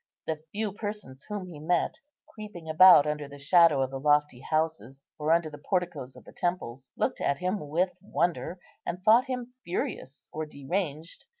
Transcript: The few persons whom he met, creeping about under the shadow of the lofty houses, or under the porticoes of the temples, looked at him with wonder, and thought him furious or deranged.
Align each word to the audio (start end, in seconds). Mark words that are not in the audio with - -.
The 0.25 0.41
few 0.51 0.71
persons 0.73 1.25
whom 1.29 1.45
he 1.45 1.59
met, 1.59 1.99
creeping 2.27 2.67
about 2.67 3.05
under 3.05 3.27
the 3.27 3.37
shadow 3.37 3.83
of 3.83 3.91
the 3.91 3.99
lofty 3.99 4.39
houses, 4.39 5.05
or 5.19 5.31
under 5.31 5.51
the 5.51 5.59
porticoes 5.59 6.15
of 6.15 6.23
the 6.23 6.33
temples, 6.33 6.89
looked 6.97 7.21
at 7.21 7.37
him 7.37 7.69
with 7.69 7.91
wonder, 8.01 8.59
and 8.83 9.03
thought 9.03 9.25
him 9.25 9.53
furious 9.63 10.27
or 10.33 10.47
deranged. 10.47 11.25